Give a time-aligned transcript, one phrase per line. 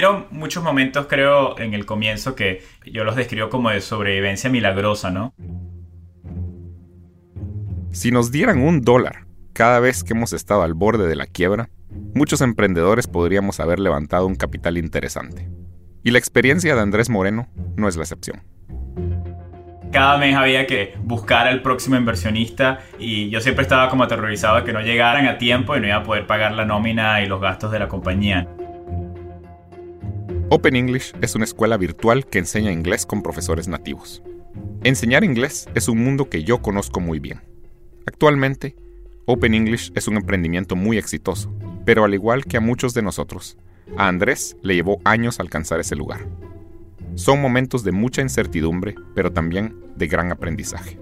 [0.00, 5.10] hubieron muchos momentos, creo, en el comienzo que yo los describo como de sobrevivencia milagrosa,
[5.10, 5.34] ¿no?
[7.92, 11.68] Si nos dieran un dólar cada vez que hemos estado al borde de la quiebra,
[12.14, 15.50] muchos emprendedores podríamos haber levantado un capital interesante.
[16.02, 18.42] Y la experiencia de Andrés Moreno no es la excepción.
[19.92, 24.64] Cada mes había que buscar al próximo inversionista y yo siempre estaba como aterrorizado de
[24.64, 27.38] que no llegaran a tiempo y no iba a poder pagar la nómina y los
[27.38, 28.48] gastos de la compañía.
[30.52, 34.20] Open English es una escuela virtual que enseña inglés con profesores nativos.
[34.82, 37.40] Enseñar inglés es un mundo que yo conozco muy bien.
[38.04, 38.74] Actualmente,
[39.26, 41.54] Open English es un emprendimiento muy exitoso,
[41.84, 43.58] pero al igual que a muchos de nosotros,
[43.96, 46.26] a Andrés le llevó años alcanzar ese lugar.
[47.14, 50.98] Son momentos de mucha incertidumbre, pero también de gran aprendizaje.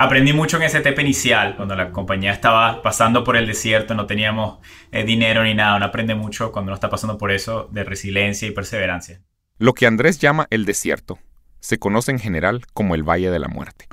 [0.00, 4.06] Aprendí mucho en ese etapa inicial, cuando la compañía estaba pasando por el desierto, no
[4.06, 4.58] teníamos
[4.92, 5.76] eh, dinero ni nada.
[5.76, 9.20] Uno aprende mucho cuando uno está pasando por eso de resiliencia y perseverancia.
[9.58, 11.18] Lo que Andrés llama el desierto
[11.58, 13.88] se conoce en general como el Valle de la Muerte.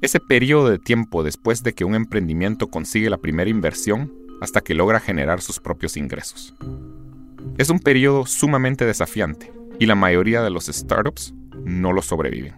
[0.00, 4.74] Ese periodo de tiempo después de que un emprendimiento consigue la primera inversión hasta que
[4.74, 6.52] logra generar sus propios ingresos.
[7.58, 11.32] Es un periodo sumamente desafiante y la mayoría de los startups
[11.64, 12.56] no lo sobreviven.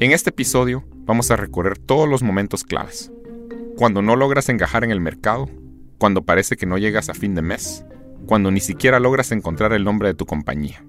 [0.00, 3.12] En este episodio vamos a recorrer todos los momentos claves.
[3.76, 5.48] Cuando no logras encajar en el mercado,
[5.98, 7.84] cuando parece que no llegas a fin de mes,
[8.26, 10.84] cuando ni siquiera logras encontrar el nombre de tu compañía.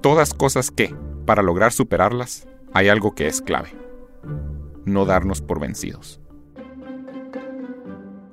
[0.00, 0.94] Todas cosas que,
[1.26, 3.70] para lograr superarlas, hay algo que es clave.
[4.84, 6.20] No darnos por vencidos.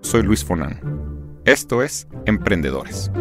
[0.01, 0.79] Soy Luis Fonan.
[1.43, 3.11] Esto es Emprendedores.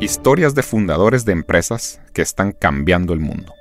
[0.00, 3.52] Historias de fundadores de empresas que están cambiando el mundo.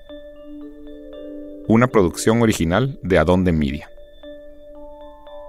[1.70, 3.90] Una producción original de Adonde Media.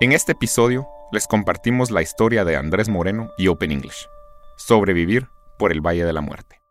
[0.01, 4.07] En este episodio les compartimos la historia de Andrés Moreno y Open English.
[4.57, 5.27] Sobrevivir
[5.59, 6.65] por el Valle de la Muerte.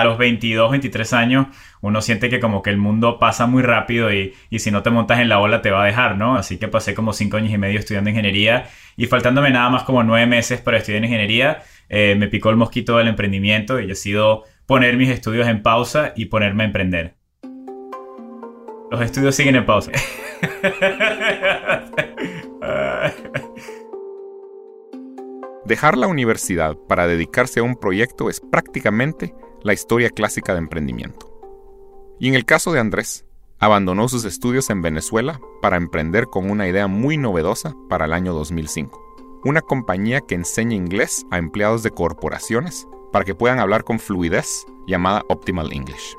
[0.00, 1.46] a los 22, 23 años,
[1.80, 5.20] uno siente que como que el mundo pasa muy rápido y, si no te montas
[5.20, 6.36] en la ola te va a dejar, ¿no?
[6.36, 10.02] Así que pasé como 5 años y medio estudiando ingeniería y faltándome nada más como
[10.02, 14.96] 9 meses para estudiar ingeniería, eh, me picó el mosquito del emprendimiento y decido poner
[14.96, 17.16] mis estudios en pausa y ponerme a emprender.
[18.90, 19.92] Los estudios siguen en pausa.
[25.64, 31.32] Dejar la universidad para dedicarse a un proyecto es prácticamente la historia clásica de emprendimiento.
[32.20, 33.24] Y en el caso de Andrés,
[33.58, 38.32] abandonó sus estudios en Venezuela para emprender con una idea muy novedosa para el año
[38.32, 39.40] 2005.
[39.44, 44.66] Una compañía que enseña inglés a empleados de corporaciones para que puedan hablar con fluidez
[44.86, 46.16] llamada Optimal English.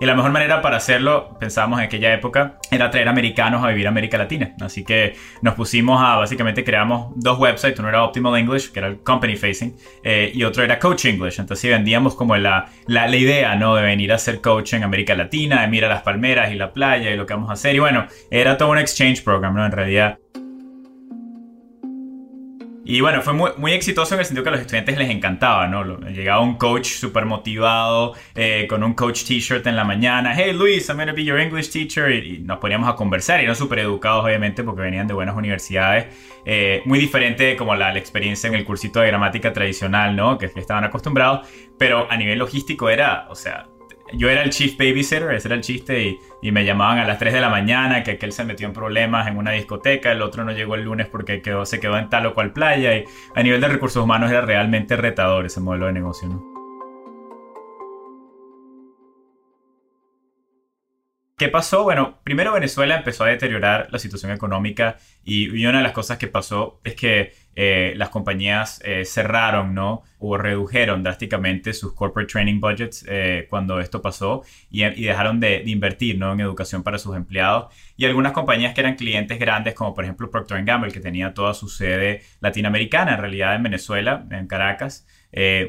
[0.00, 3.86] Y la mejor manera para hacerlo, pensábamos en aquella época, era traer americanos a vivir
[3.86, 4.54] a América Latina.
[4.60, 8.88] Así que nos pusimos a, básicamente creamos dos websites, uno era Optimal English, que era
[8.88, 11.38] el company facing, eh, y otro era Coach English.
[11.38, 13.76] Entonces vendíamos como la, la, la, idea, ¿no?
[13.76, 17.10] De venir a hacer coach en América Latina, de mirar las palmeras y la playa
[17.10, 17.76] y lo que vamos a hacer.
[17.76, 19.64] Y bueno, era todo un exchange program, ¿no?
[19.64, 20.18] En realidad
[22.86, 25.98] y bueno, fue muy, exitoso en el sentido que a los estudiantes les encantaba, ¿no?
[26.10, 30.34] Llegaba un coach súper motivado, eh, con un coach t-shirt en la mañana.
[30.36, 32.10] Hey Luis, I'm to be your English teacher.
[32.10, 33.40] Y, nos poníamos a conversar.
[33.40, 36.08] Y eran súper educados, obviamente, porque venían de buenas universidades.
[36.44, 40.36] Eh, muy diferente como la, experiencia en el cursito de gramática tradicional, ¿no?
[40.36, 41.48] Que estaban acostumbrados.
[41.78, 43.66] Pero a nivel logístico era, o sea,
[44.12, 47.32] yo era el chief babysitter, ese era el chiste, y, me llamaban a las 3
[47.32, 50.52] de la mañana que aquel se metió en problemas en una discoteca, el otro no
[50.52, 53.04] llegó el lunes porque quedó, se quedó en tal o cual playa, y
[53.34, 56.28] a nivel de recursos humanos era realmente retador ese modelo de negocio.
[56.28, 56.54] ¿no?
[61.36, 61.82] ¿Qué pasó?
[61.82, 66.28] Bueno, primero Venezuela empezó a deteriorar la situación económica y, una de las cosas que
[66.28, 70.02] pasó es que eh, las compañías eh, cerraron, ¿no?
[70.18, 76.18] O redujeron drásticamente sus corporate training budgets eh, cuando esto pasó y, dejaron de, invertir,
[76.18, 76.32] ¿no?
[76.32, 77.72] En educación para sus empleados.
[77.96, 81.54] Y algunas compañías que eran clientes grandes, como por ejemplo Procter Gamble, que tenía toda
[81.54, 85.06] su sede latinoamericana, en realidad en Venezuela, en Caracas,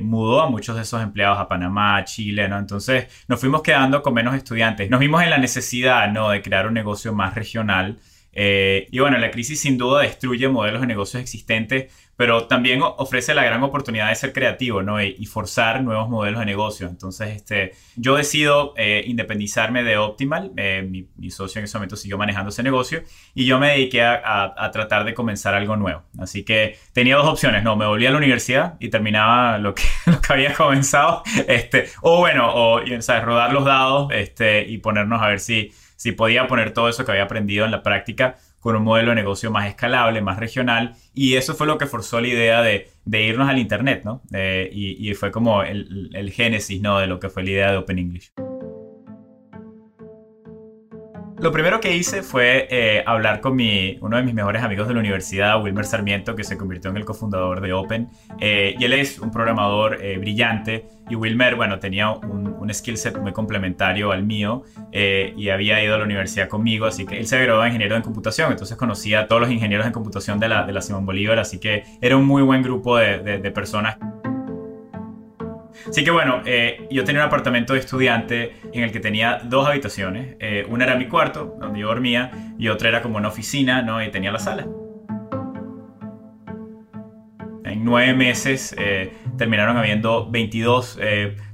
[0.02, 2.58] mudó a muchos de esos empleados a Panamá, a Chile, ¿no?
[2.58, 4.90] Entonces nos fuimos quedando con menos estudiantes.
[4.90, 6.30] Nos vimos en la necesidad, ¿no?
[6.30, 8.00] De crear un negocio más regional.
[8.38, 13.34] Eh, y bueno, la crisis sin duda destruye modelos de negocios existentes, pero también ofrece
[13.34, 15.02] la gran oportunidad de ser creativo ¿no?
[15.02, 16.88] y, forzar nuevos modelos de negocio.
[16.88, 22.18] Entonces, este, yo decido eh, independizarme de Optimal, eh, mi, socio en ese momento siguió
[22.18, 23.04] manejando ese negocio
[23.34, 26.04] y yo me dediqué a, tratar de comenzar algo nuevo.
[26.20, 29.84] Así que tenía dos opciones, no, me volví a la universidad y terminaba lo que,
[30.06, 33.24] lo que había comenzado, este, o bueno, o ¿sabes?
[33.24, 35.72] rodar los dados este, y ponernos a ver si,
[36.06, 39.16] si podía poner todo eso que había aprendido en la práctica con un modelo de
[39.16, 43.50] negocio más escalable, más regional, y eso fue lo que forzó la idea de, irnos
[43.50, 44.22] al Internet, ¿no?
[44.32, 47.00] y, fue como el, el génesis, ¿no?
[47.00, 48.32] De lo que fue la idea de Open English.
[51.38, 54.94] Lo primero que hice fue eh, hablar con mi, uno de mis mejores amigos de
[54.94, 58.08] la universidad, Wilmer Sarmiento, que se convirtió en el cofundador de Open.
[58.40, 60.86] Eh, y él es un programador eh, brillante.
[61.10, 65.94] Y Wilmer, bueno, tenía un, un skill set muy complementario al mío y había ido
[65.94, 66.86] a la universidad conmigo.
[66.88, 68.52] Así que él se graduó de ingeniero en computación.
[68.52, 71.38] Entonces conocía a todos los ingenieros en computación de la, de la Simón Bolívar.
[71.38, 73.98] Así que era un muy buen grupo de, de, de personas.
[75.88, 79.68] Así que bueno, eh, yo tenía un apartamento de estudiante en el que tenía dos
[79.68, 80.36] habitaciones.
[80.40, 84.04] Eh, una era mi cuarto, donde yo dormía, y otra era como una oficina, ¿no?
[84.04, 84.66] Y tenía la sala.
[87.86, 90.98] Nueve meses eh, terminaron habiendo 22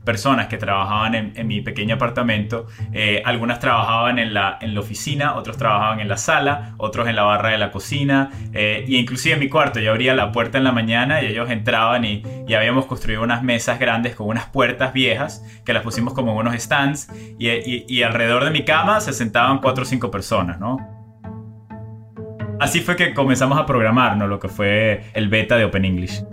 [0.04, 2.68] personas que trabajaban en, mi pequeño apartamento.
[2.94, 7.16] Eh, algunas trabajaban en la, en la oficina, otros trabajaban en la sala, otros en
[7.16, 9.80] la barra de la cocina, eh, y inclusive en mi cuarto.
[9.80, 13.44] Yo abría la puerta en la mañana y ellos entraban y, y, habíamos construido unas
[13.44, 18.44] mesas grandes con unas puertas viejas que las pusimos como unos stands y, y, alrededor
[18.44, 21.01] de mi cama se sentaban cuatro o cinco personas, ¿no?
[22.62, 24.28] Así fue que comenzamos a programar, ¿no?
[24.28, 26.24] Lo que fue el beta de Open English.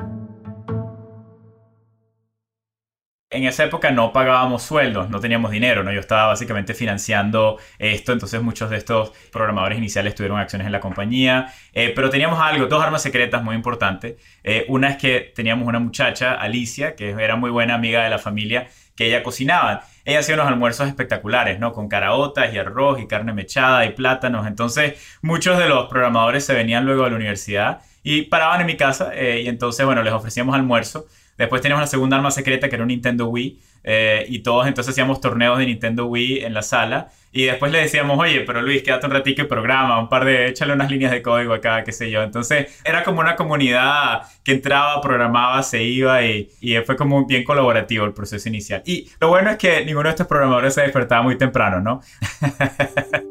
[3.30, 5.92] en esa época no pagábamos sueldos, no teníamos dinero, ¿no?
[5.92, 10.80] Yo estaba básicamente financiando esto, entonces muchos de estos programadores iniciales tuvieron acciones en la
[10.80, 14.16] compañía, eh, pero teníamos algo, dos armas secretas muy importantes.
[14.42, 18.18] Eh, una es que teníamos una muchacha, Alicia, que era muy buena amiga de la
[18.18, 19.84] familia, que ella cocinaba.
[20.08, 21.74] Ella hacía unos almuerzos espectaculares, ¿no?
[21.74, 24.46] Con caraotas y arroz y carne mechada y plátanos.
[24.46, 28.78] Entonces, muchos de los programadores se venían luego a la universidad y paraban en mi
[28.78, 31.04] casa eh, y entonces, bueno, les ofrecíamos almuerzo
[31.38, 33.58] Después teníamos la segunda arma secreta que era un Nintendo Wii.
[33.84, 37.08] Eh, y todos entonces hacíamos torneos de Nintendo Wii en la sala.
[37.32, 40.48] Y después le decíamos, oye, pero Luis, quédate un ratito y programa, un par de,
[40.48, 42.22] échale unas líneas de código acá, qué sé yo.
[42.22, 47.44] Entonces era como una comunidad que entraba, programaba, se iba y, y fue como bien
[47.44, 48.82] colaborativo el proceso inicial.
[48.84, 52.00] Y lo bueno es que ninguno de estos programadores se despertaba muy temprano, ¿no?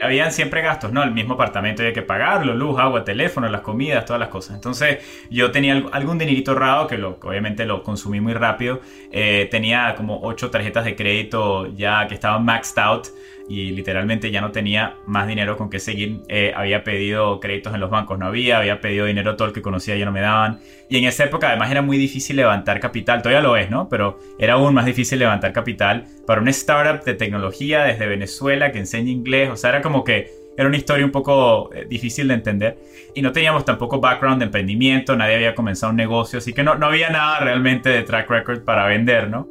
[0.00, 1.02] habían siempre gastos, ¿no?
[1.02, 4.54] El mismo apartamento había que pagarlo, luz, agua, teléfono, las comidas, todas las cosas.
[4.54, 4.98] Entonces
[5.30, 8.80] yo tenía algún dinerito ahorrado que lo, obviamente lo consumí muy rápido.
[9.12, 13.08] Eh, tenía como ocho tarjetas de crédito ya que estaban maxed out
[13.50, 16.20] y literalmente ya no tenía más dinero con qué seguir.
[16.28, 19.60] Eh, había pedido créditos en los bancos, no había, había pedido dinero todo el que
[19.60, 20.60] conocía, ya no me daban.
[20.88, 23.88] Y en esa época además era muy difícil levantar capital, todavía lo es, ¿no?
[23.88, 28.78] Pero era aún más difícil levantar capital para una startup de tecnología desde Venezuela que
[28.78, 32.34] enseña inglés, o sea, era como que era una historia un poco eh, difícil de
[32.34, 32.78] entender
[33.16, 36.76] y no teníamos tampoco background de emprendimiento, nadie había comenzado un negocio, así que no,
[36.76, 39.48] no había nada realmente de track record para vender, ¿no?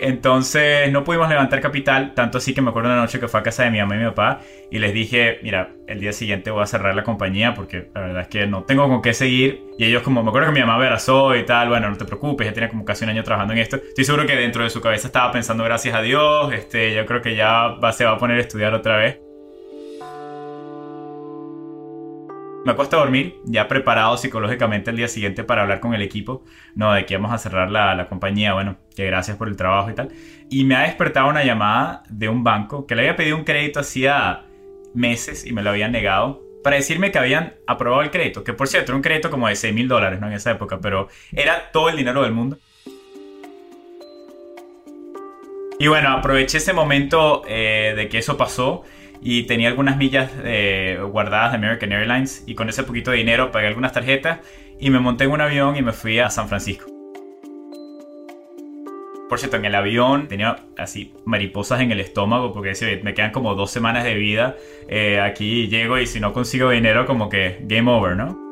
[0.00, 3.42] Entonces no pudimos levantar capital, tanto así que me acuerdo una noche que fue a
[3.42, 6.62] casa de mi mamá y mi papá y les dije, mira, el día siguiente voy
[6.62, 9.64] a cerrar la compañía porque la verdad es que no tengo con qué seguir.
[9.78, 12.04] Y ellos como, me acuerdo que mi mamá me abrazó y tal, bueno, no te
[12.04, 13.76] preocupes, ya tiene como casi un año trabajando en esto.
[13.76, 17.20] Estoy seguro que dentro de su cabeza estaba pensando, gracias a Dios, este, yo creo
[17.20, 19.29] que ya se va a poner a estudiar otra vez.
[22.62, 26.44] Me acuesto a dormir, ya preparado psicológicamente el día siguiente para hablar con el equipo,
[26.74, 29.90] no, de que vamos a cerrar la, la, compañía, bueno, que gracias por el trabajo
[29.90, 30.10] y tal.
[30.50, 33.80] Y me ha despertado una llamada de un banco que le había pedido un crédito
[33.80, 34.44] hacía
[34.92, 38.68] meses y me lo habían negado para decirme que habían aprobado el crédito, que por
[38.68, 40.26] cierto era un crédito como de 6 mil dólares, ¿no?
[40.26, 42.58] En esa época, pero era todo el dinero del mundo.
[45.80, 48.82] Y bueno, aproveché ese momento eh, de que eso pasó
[49.22, 53.50] y tenía algunas millas eh, guardadas de American Airlines y con ese poquito de dinero
[53.50, 54.40] pagué algunas tarjetas
[54.78, 56.84] y me monté en un avión y me fui a San Francisco.
[59.30, 63.30] Por cierto, en el avión tenía así mariposas en el estómago porque decía, me quedan
[63.30, 64.56] como dos semanas de vida,
[64.86, 68.49] eh, aquí llego y si no consigo dinero como que game over, ¿no?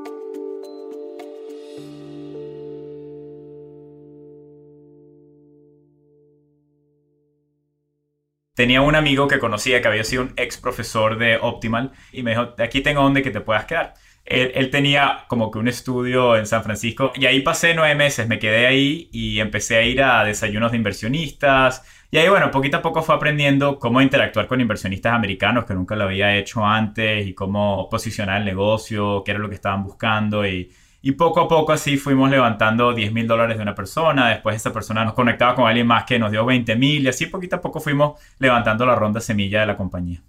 [8.58, 12.32] Tenía un amigo que conocía que había sido un ex profesor de Optimal y me
[12.32, 13.94] dijo, aquí tengo donde que te puedas quedar.
[14.24, 18.40] Él, tenía como que un estudio en San Francisco y ahí pasé nueve meses, me
[18.40, 21.84] quedé ahí y empecé a ir a desayunos de inversionistas.
[22.10, 25.94] Y ahí, bueno, poquito a poco fue aprendiendo cómo interactuar con inversionistas americanos que nunca
[25.94, 30.44] lo había hecho antes y cómo posicionar el negocio, qué era lo que estaban buscando
[30.44, 30.68] y,
[31.00, 34.72] y poco a poco así fuimos levantando 10 mil dólares de una persona, después esa
[34.72, 37.60] persona nos conectaba con alguien más que nos dio 20 mil y así poquito a
[37.60, 40.22] poco fuimos levantando la ronda semilla de la compañía.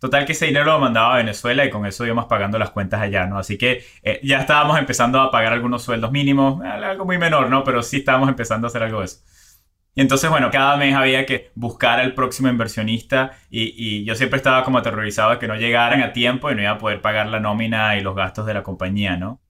[0.00, 3.00] Total que ese dinero lo mandaba a Venezuela y con eso íbamos pagando las cuentas
[3.00, 3.36] allá, ¿no?
[3.36, 7.64] Así que eh, ya estábamos empezando a pagar algunos sueldos mínimos, algo muy menor, ¿no?
[7.64, 9.18] Pero sí estábamos empezando a hacer algo de eso.
[9.96, 14.36] Y entonces, bueno, cada mes había que buscar al próximo inversionista y, y, yo siempre
[14.36, 17.26] estaba como aterrorizado de que no llegaran a tiempo y no iba a poder pagar
[17.26, 19.40] la nómina y los gastos de la compañía, ¿no?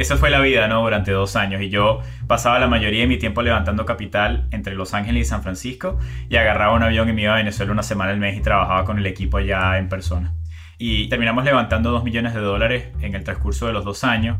[0.00, 0.80] Esa fue la vida, ¿no?
[0.80, 1.60] Durante dos años.
[1.60, 5.42] Y yo pasaba la mayoría de mi tiempo levantando capital entre Los Ángeles y San
[5.42, 5.98] Francisco
[6.30, 8.86] y agarraba un avión y me iba a Venezuela una semana al mes y trabajaba
[8.86, 10.32] con el equipo allá en persona.
[10.78, 14.38] Y terminamos levantando dos millones de dólares en el transcurso de los dos años.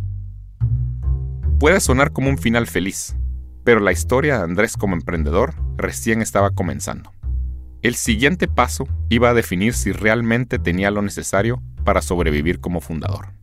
[1.58, 3.14] Puede sonar como un final feliz,
[3.62, 7.12] pero la historia de Andrés como emprendedor recién estaba comenzando.
[7.82, 13.38] El siguiente paso iba a definir si realmente tenía lo necesario para sobrevivir como fundador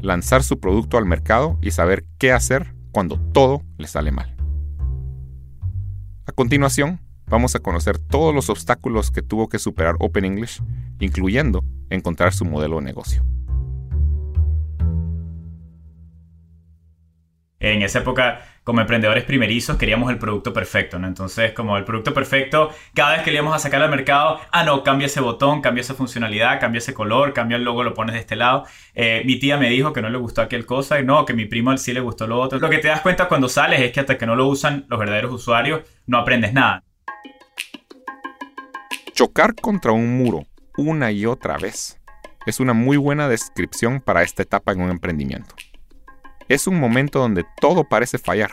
[0.00, 4.34] lanzar su producto al mercado y saber qué hacer cuando todo le sale mal.
[6.26, 10.62] A continuación, vamos a conocer todos los obstáculos que tuvo que superar Open English,
[11.00, 13.24] incluyendo encontrar su modelo de negocio.
[17.60, 21.08] En esa época como emprendedores primerizos queríamos el producto perfecto, ¿no?
[21.08, 24.62] Entonces, como el producto perfecto, cada vez que le íbamos a sacar al mercado, ah,
[24.62, 28.12] no, cambia ese botón, cambia esa funcionalidad, cambia ese color, cambia el logo, lo pones
[28.12, 28.66] de este lado.
[28.92, 31.46] Eh, mi tía me dijo que no le gustó aquel cosa y no, que mi
[31.46, 32.58] primo sí le gustó lo otro.
[32.58, 35.00] Lo que te das cuenta cuando sales es que hasta que no lo usan los
[35.00, 36.84] verdaderos usuarios, no aprendes nada.
[39.14, 40.42] Chocar contra un muro
[40.76, 41.98] una y otra vez
[42.44, 45.54] es una muy buena descripción para esta etapa en un emprendimiento.
[46.48, 48.50] Es un momento donde todo parece fallar,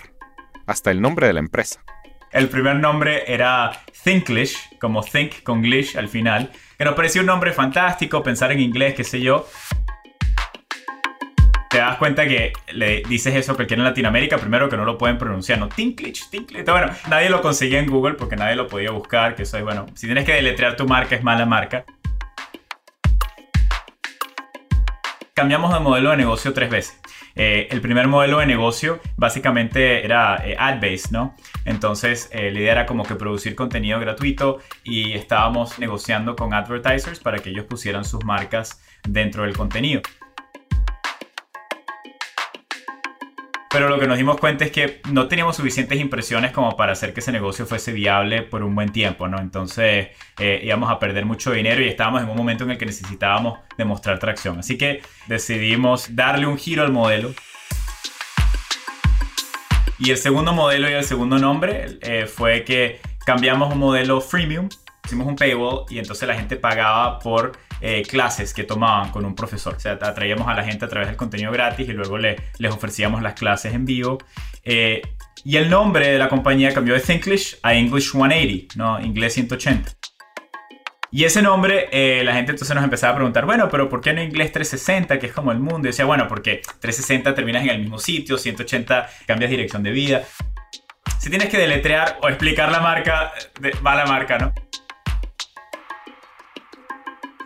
[0.67, 1.81] hasta el nombre de la empresa.
[2.33, 3.71] El primer nombre era
[4.03, 8.59] Thinklish, como Think con Glish al final, que nos pareció un nombre fantástico, pensar en
[8.59, 9.47] inglés, qué sé yo.
[11.69, 14.97] Te das cuenta que le dices eso a cualquiera en Latinoamérica, primero que no lo
[14.97, 15.69] pueden pronunciar, ¿no?
[15.69, 16.65] Thinklish, Thinklish.
[16.65, 19.85] Bueno, nadie lo conseguía en Google porque nadie lo podía buscar, que eso es, bueno,
[19.95, 21.85] si tienes que deletrear tu marca es mala marca.
[25.33, 26.99] Cambiamos de modelo de negocio tres veces.
[27.35, 31.35] Eh, el primer modelo de negocio básicamente era eh, ad-based, ¿no?
[31.65, 37.19] Entonces eh, la idea era como que producir contenido gratuito y estábamos negociando con advertisers
[37.19, 40.01] para que ellos pusieran sus marcas dentro del contenido.
[43.75, 47.13] Pero lo que nos dimos cuenta es que no teníamos suficientes impresiones como para hacer
[47.13, 49.37] que ese negocio fuese viable por un buen tiempo, ¿no?
[49.37, 52.85] Entonces eh, íbamos a perder mucho dinero y estábamos en un momento en el que
[52.85, 54.59] necesitábamos demostrar tracción.
[54.59, 57.33] Así que decidimos darle un giro al modelo.
[59.99, 64.69] Y el segundo modelo y el segundo nombre eh, fue que cambiamos un modelo freemium,
[65.03, 67.51] hicimos un paywall y entonces la gente pagaba por
[67.81, 69.75] eh, clases que tomaban con un profesor.
[69.75, 72.71] O sea, atraíamos a la gente a través del contenido gratis y luego le, les
[72.71, 74.17] ofrecíamos las clases en vivo.
[74.63, 75.01] Eh,
[75.43, 78.99] y el nombre de la compañía cambió de Thinklish a English 180, ¿no?
[78.99, 79.91] Inglés 180.
[81.11, 84.11] Y ese nombre, eh, la gente entonces nos empezaba a preguntar, bueno, pero ¿por qué
[84.11, 85.87] no inglés 360, que es como el mundo?
[85.87, 90.23] Y decía, bueno, porque 360 terminas en el mismo sitio, 180 cambias dirección de vida.
[91.19, 93.31] Si tienes que deletrear o explicar la marca,
[93.85, 94.53] va la marca, ¿no?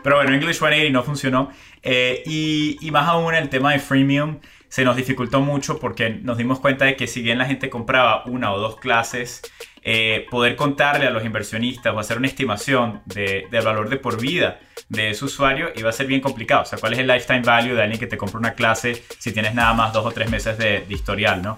[0.03, 1.51] Pero bueno, English 180 no funcionó.
[1.83, 6.37] Eh, y, y, más aún el tema de freemium se nos dificultó mucho porque nos
[6.37, 9.41] dimos cuenta de que si bien la gente compraba una o dos clases,
[9.81, 14.19] eh, poder contarle a los inversionistas o hacer una estimación de, del valor de por
[14.19, 16.63] vida de ese usuario iba a ser bien complicado.
[16.63, 19.31] O sea, ¿cuál es el lifetime value de alguien que te compra una clase si
[19.31, 21.57] tienes nada más dos o tres meses de, de historial, ¿no?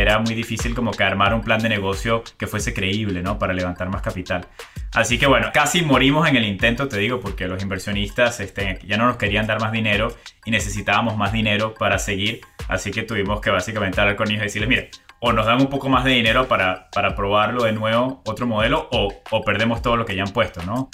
[0.00, 3.36] Era muy difícil como que armar un plan de negocio que fuese creíble, ¿no?
[3.36, 4.46] Para levantar más capital.
[4.94, 8.96] Así que bueno, casi morimos en el intento, te digo, porque los inversionistas este, ya
[8.96, 10.14] no nos querían dar más dinero
[10.44, 12.42] y necesitábamos más dinero para seguir.
[12.68, 15.66] Así que tuvimos que básicamente hablar con ellos y decirles, mire, o nos dan un
[15.66, 19.96] poco más de dinero para, para probarlo de nuevo, otro modelo, o, o perdemos todo
[19.96, 20.90] lo que ya han puesto, ¿no?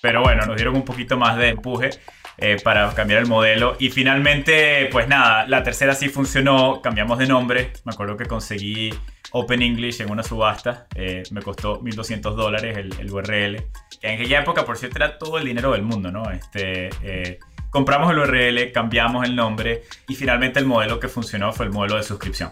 [0.00, 1.90] Pero bueno, nos dieron un poquito más de empuje
[2.40, 3.76] eh, para cambiar el modelo.
[3.78, 7.72] Y finalmente, pues nada, la tercera sí funcionó, cambiamos de nombre.
[7.84, 8.92] Me acuerdo que conseguí
[9.32, 10.86] Open English en una subasta.
[10.94, 13.62] Eh, me costó 1.200 dólares el, URL.
[14.02, 16.30] En aquella época, por cierto, era todo el dinero del mundo, ¿no?
[16.30, 17.38] Este, eh,
[17.70, 21.96] compramos el URL, cambiamos el nombre y finalmente el modelo que funcionó fue el modelo
[21.96, 22.50] de suscripción.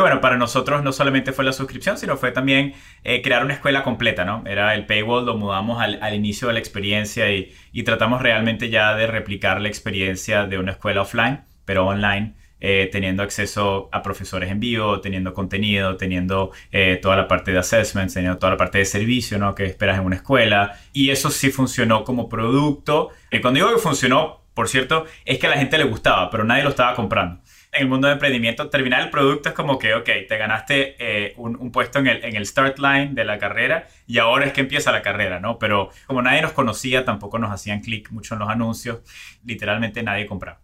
[0.00, 2.72] Y bueno, para nosotros no solamente fue la suscripción, sino fue también
[3.04, 4.42] eh, crear una escuela completa, ¿no?
[4.46, 7.52] Era el paywall, lo mudamos al, inicio de la experiencia y,
[7.84, 12.34] tratamos realmente ya de replicar la experiencia de una escuela offline, pero online.
[12.62, 17.58] Eh, teniendo acceso a profesores en vivo, teniendo contenido, teniendo eh, toda la parte de
[17.58, 19.54] assessments, teniendo toda la parte de servicio ¿no?
[19.54, 20.78] que esperas en una escuela.
[20.92, 23.10] Y eso sí funcionó como producto.
[23.30, 26.44] Y cuando digo que funcionó, por cierto, es que a la gente le gustaba, pero
[26.44, 27.40] nadie lo estaba comprando.
[27.72, 31.34] En el mundo de emprendimiento, terminar el producto es como que, ok, te ganaste eh,
[31.36, 34.60] un, puesto en el, en el start line de la carrera y ahora es que
[34.60, 35.58] empieza la carrera, ¿no?
[35.58, 39.00] Pero como nadie nos conocía, tampoco nos hacían clic mucho en los anuncios,
[39.44, 40.60] literalmente nadie compraba.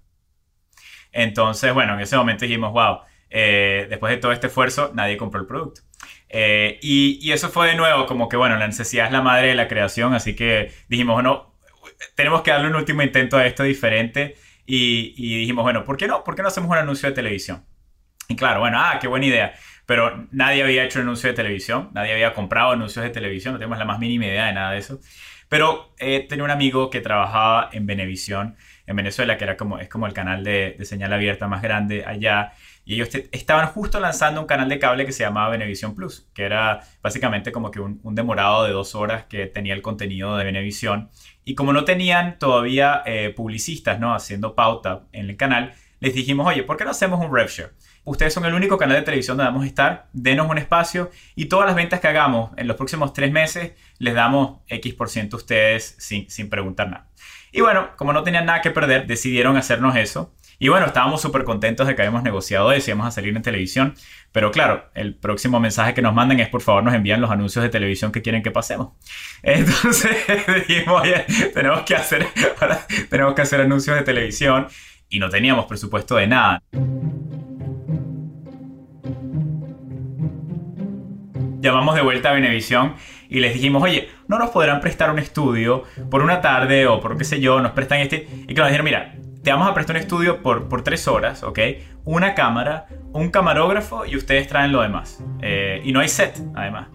[1.13, 2.99] Entonces, bueno, en ese momento dijimos, wow,
[3.31, 5.83] eh, después de todo este esfuerzo, nadie compró el producto.
[6.29, 9.49] Eh, y, y, eso fue de nuevo como que, bueno, la necesidad es la madre
[9.49, 11.55] de la creación, así que dijimos, bueno,
[12.17, 14.35] tenemos que darle un último intento a esto diferente
[14.67, 16.25] y, dijimos, bueno, ¿por qué no?
[16.25, 17.65] ¿Por qué no hacemos un anuncio de televisión?
[18.29, 19.55] Y claro, bueno, ah, qué buena idea.
[19.87, 23.59] Pero nadie había hecho un anuncio de televisión, nadie había comprado anuncios de televisión, no
[23.59, 25.01] tenemos la más mínima idea de nada de eso.
[25.49, 28.57] Pero eh, tenía un amigo que trabajaba en Venevisión,
[28.87, 32.05] en Venezuela, que era como, es como el canal de, de señal abierta más grande
[32.05, 32.53] allá.
[32.89, 36.45] Y ellos estaban justo lanzando un canal de cable que se llamaba Venevisión Plus, que
[36.45, 41.11] era básicamente como que un, demorado de dos horas que tenía el contenido de Venevisión
[41.45, 44.15] y como no tenían todavía eh, publicistas ¿no?
[44.15, 47.73] haciendo pauta en el canal, les dijimos, oye, ¿por qué no hacemos un RevShare?
[48.05, 51.47] Ustedes son el único canal de televisión donde vamos a estar, denos un espacio y
[51.47, 55.37] todas las ventas que hagamos en los próximos tres meses les damos X por ciento
[55.37, 57.09] a ustedes sin, sin preguntar nada.
[57.51, 60.36] Y bueno, como no tenían nada que perder, decidieron hacernos eso.
[60.59, 63.95] Y bueno, estábamos súper contentos de que habíamos negociado y íbamos a salir en televisión.
[64.33, 67.63] Pero claro, el próximo mensaje que nos manden es por favor nos envían los anuncios
[67.63, 68.93] de televisión que quieren que pasemos.
[69.43, 70.17] Entonces
[70.69, 72.27] dijimos, oye, tenemos que hacer,
[73.11, 74.69] tenemos que hacer anuncios de televisión
[75.09, 76.63] y no teníamos presupuesto de nada.
[81.61, 82.95] Llamamos de vuelta a Venevisión
[83.29, 87.19] y les dijimos, oye, no nos podrán prestar un estudio por una tarde o por
[87.19, 88.29] qué sé yo, nos prestan este.
[88.47, 89.16] Y que nos dijeron, mira,
[89.47, 91.61] te vamos a prestar un estudio por, por tres horas, ¿ok?
[92.05, 95.23] Una cámara, un camarógrafo y ustedes traen lo demás.
[95.41, 96.89] Eh, y no hay set, además.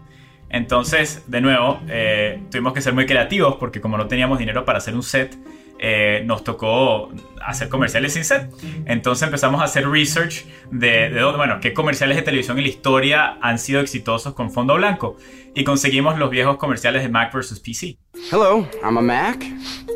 [0.49, 4.79] Entonces, de nuevo, eh, tuvimos que ser muy creativos porque como no teníamos dinero para
[4.79, 5.37] hacer un set,
[5.79, 8.51] eh, nos tocó hacer comerciales sin set.
[8.85, 13.37] Entonces empezamos a hacer research de, de bueno, qué comerciales de televisión en la historia
[13.41, 15.15] han sido exitosos con fondo blanco.
[15.55, 17.97] Y conseguimos los viejos comerciales de Mac versus PC.
[18.29, 19.41] Hello, I'm a Mac.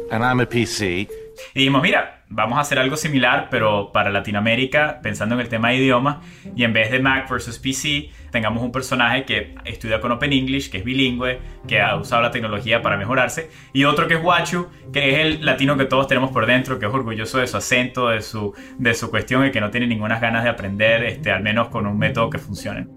[0.10, 1.24] And I'm a PC.
[1.54, 5.69] Y dijimos, mira, vamos a hacer algo similar, pero para Latinoamérica, pensando en el tema
[5.69, 6.21] de idioma,
[6.56, 10.69] y en vez de Mac versus PC, tengamos un personaje que estudia con Open English,
[10.69, 14.67] que es bilingüe, que ha usado la tecnología para mejorarse, y otro que es Wachu,
[14.91, 18.10] que es el latino que todos tenemos por dentro, que es orgulloso de su acento,
[18.10, 21.43] de su, de su cuestión y que no tiene ninguna ganas de aprender, este, al
[21.43, 22.88] menos con un método que funcione.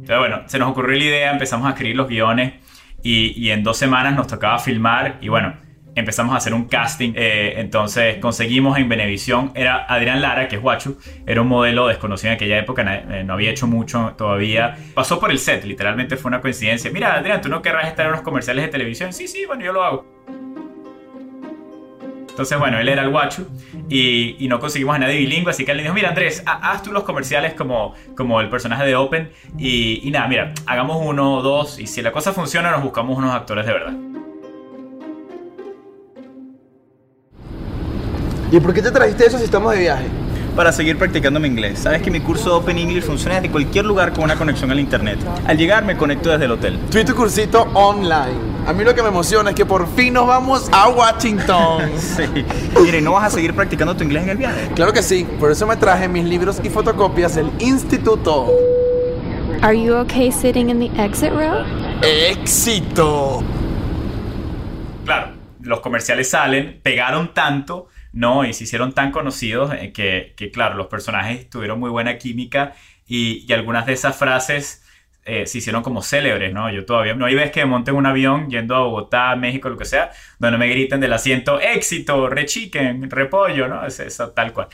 [0.00, 2.54] Entonces, bueno, se nos ocurrió la idea, empezamos a escribir los guiones
[3.02, 5.54] y, y en dos semanas nos tocaba filmar y bueno,
[5.94, 7.12] empezamos a hacer un casting.
[7.14, 12.30] Eh, entonces conseguimos en Venevisión, era Adrián Lara, que es Guachu, era un modelo desconocido
[12.30, 14.76] en aquella época, eh, no había hecho mucho todavía.
[14.94, 16.90] Pasó por el set, literalmente fue una coincidencia.
[16.90, 19.12] Mira, Adrián, ¿tú no querrás estar en unos comerciales de televisión?
[19.12, 20.19] Sí, sí, bueno, yo lo hago.
[22.30, 23.46] Entonces, bueno, él era el guachu
[23.88, 26.92] y, no conseguimos a nadie bilingüe, así que él le dijo, mira Andrés, haz tú
[26.92, 31.78] los comerciales como, como el personaje de Open y nada, mira, hagamos uno o dos
[31.78, 33.92] y si la cosa funciona nos buscamos unos actores de verdad.
[38.52, 40.06] ¿Y por qué te trajiste eso si estamos de viaje?
[40.60, 41.78] Para seguir practicando mi inglés.
[41.78, 45.18] Sabes que mi curso Open English funciona desde cualquier lugar con una conexión al internet.
[45.46, 46.78] Al llegar me conecto desde el hotel.
[46.90, 48.36] Tú tu cursito online.
[48.66, 51.90] A mí lo que me emociona es que por fin nos vamos a Washington.
[51.98, 52.44] sí.
[52.78, 54.68] Mire, ¿no vas a seguir practicando tu inglés en el viaje?
[54.74, 55.26] Claro que sí.
[55.38, 58.52] Por eso me traje mis libros y fotocopias del instituto.
[59.62, 61.64] Are you okay sitting in the exit row?
[62.02, 63.42] ¡Éxito!
[65.06, 65.28] Claro,
[65.62, 68.44] los comerciales salen, pegaron tanto ¿no?
[68.44, 72.74] Y se hicieron tan conocidos eh, que, que, claro, los personajes tuvieron muy buena química
[73.06, 74.84] y, y algunas de esas frases
[75.24, 76.72] eh, se hicieron como célebres, ¿no?
[76.72, 79.84] Yo todavía, no hay vez que monte un avión yendo a Bogotá, México, lo que
[79.84, 83.86] sea, donde me griten del asiento, éxito, rechiquen, repollo, ¿no?
[83.86, 84.68] Es eso, tal cual.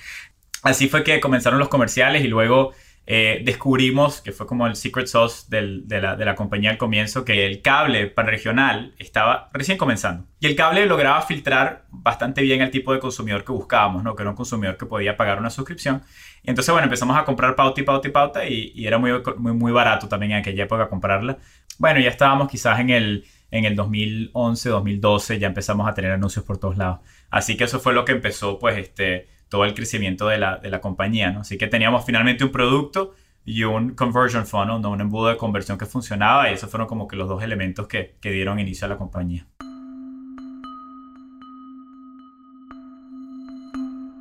[0.62, 2.72] Así fue que comenzaron los comerciales y luego
[3.09, 7.25] eh, descubrimos, que fue como el secret sauce de, la, de, la, compañía al comienzo,
[7.25, 10.27] que el cable regional estaba recién comenzando.
[10.40, 14.16] Y el cable lograba filtrar bastante bien el tipo de consumidor que buscábamos, ¿no?
[14.16, 16.03] que era un consumidor que podía pagar una suscripción.
[16.42, 19.53] Y entonces, bueno, empezamos a comprar pauta y pauta y pauta y, era muy, muy,
[19.53, 21.38] muy barato también en aquella época comprarla.
[21.79, 26.45] Bueno, ya estábamos quizás en el, en el 2011, 2012, ya empezamos a tener anuncios
[26.45, 27.01] por todos lados.
[27.31, 30.71] Así que eso fue lo que empezó, pues, este todo el crecimiento de la, de
[30.71, 31.31] la compañía.
[31.31, 31.41] ¿no?
[31.41, 34.91] Así que teníamos finalmente un producto y un conversion funnel, ¿no?
[34.91, 38.17] un embudo de conversión que funcionaba y esos fueron como que los dos elementos que,
[38.21, 39.47] que dieron inicio a la compañía.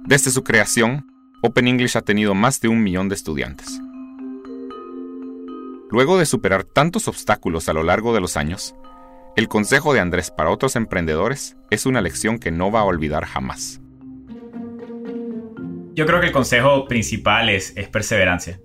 [0.07, 1.07] Desde su creación,
[1.41, 3.81] Open English ha tenido más de un millón de estudiantes.
[5.89, 8.75] Luego de superar tantos obstáculos a lo largo de los años,
[9.35, 13.25] el consejo de Andrés para otros emprendedores es una lección que no va a olvidar
[13.25, 13.81] jamás.
[15.95, 18.59] Yo creo que el consejo principal es, es perseverancia.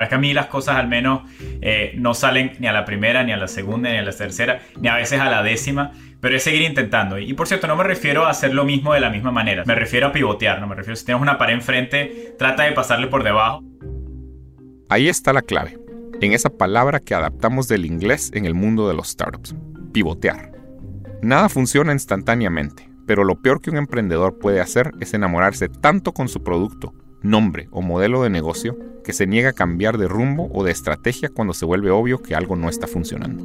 [0.00, 1.22] Es que a mí las cosas al menos
[1.62, 4.60] eh, no salen ni a la primera, ni a la segunda, ni a la tercera,
[4.80, 7.18] ni a veces a la décima, pero es seguir intentando.
[7.18, 9.76] Y por cierto, no me refiero a hacer lo mismo de la misma manera, me
[9.76, 13.22] refiero a pivotear, no me refiero, si tienes una pared enfrente, trata de pasarle por
[13.22, 13.62] debajo.
[14.88, 15.78] Ahí está la clave,
[16.20, 19.54] en esa palabra que adaptamos del inglés en el mundo de los startups,
[19.92, 20.50] pivotear.
[21.22, 26.28] Nada funciona instantáneamente, pero lo peor que un emprendedor puede hacer es enamorarse tanto con
[26.28, 30.64] su producto, nombre o modelo de negocio que se niega a cambiar de rumbo o
[30.64, 33.44] de estrategia cuando se vuelve obvio que algo no está funcionando.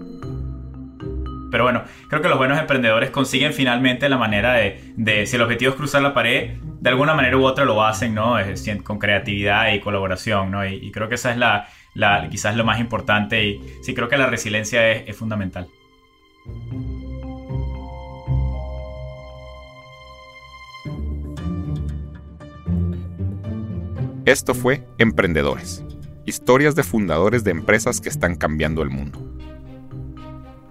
[1.52, 5.72] Pero bueno, creo que los buenos emprendedores consiguen finalmente la manera de, si el objetivo
[5.72, 8.36] es cruzar la pared, de alguna manera u otra lo hacen, ¿no?
[8.84, 10.66] con creatividad y colaboración, ¿no?
[10.66, 11.68] Y, creo que esa es la,
[12.30, 15.68] quizás lo más importante y sí creo que la resiliencia es fundamental.
[24.26, 25.84] Esto fue Emprendedores,
[26.26, 29.26] historias de fundadores de empresas que están cambiando el mundo.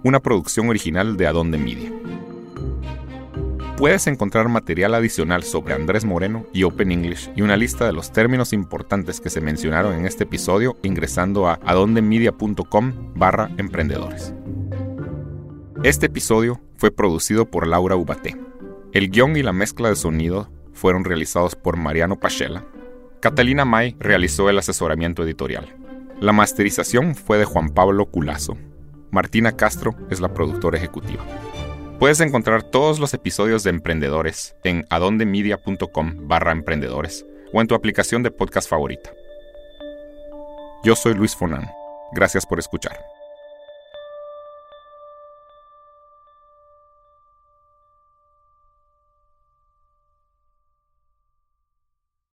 [0.05, 1.91] Una producción original de Adonde Media.
[3.79, 8.13] Puedes encontrar material adicional sobre Andrés Moreno y Open English y una lista de los
[8.13, 14.35] términos importantes que se mencionaron en este episodio ingresando a adondemedia.com barra emprendedores.
[15.83, 18.37] Este episodio fue producido por Laura Ubaté.
[18.93, 22.65] El guion y la mezcla de sonido fueron realizados por Mariano Pachela
[23.21, 25.75] Catalina May realizó el asesoramiento editorial.
[26.21, 28.57] La masterización fue de Juan Pablo Culazo.
[29.11, 31.25] Martina Castro es la productora ejecutiva.
[31.99, 38.23] Puedes encontrar todos los episodios de Emprendedores en adondemedia.com barra emprendedores o en tu aplicación
[38.23, 39.11] de podcast favorita.
[40.85, 41.69] Yo soy Luis Fonan.
[42.13, 43.18] Gracias por escuchar.